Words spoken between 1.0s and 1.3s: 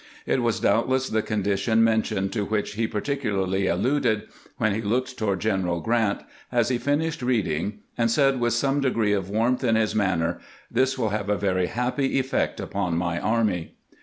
the